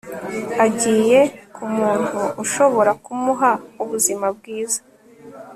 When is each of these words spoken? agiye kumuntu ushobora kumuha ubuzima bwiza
agiye 0.65 1.19
kumuntu 1.55 2.19
ushobora 2.43 2.91
kumuha 3.03 3.51
ubuzima 3.83 4.27
bwiza 4.37 4.79